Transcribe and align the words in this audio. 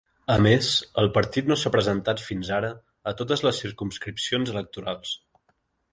A 0.35 0.35
més, 0.43 0.69
el 1.01 1.09
partit 1.17 1.51
no 1.51 1.57
s'ha 1.63 1.73
presentat 1.75 2.25
fins 2.29 2.51
ara 2.61 2.73
a 3.11 3.15
totes 3.21 3.45
les 3.49 3.61
circumscripcions 3.65 4.55
electorals. 4.59 5.17